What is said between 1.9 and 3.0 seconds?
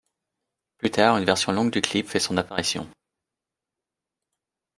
fait son apparition.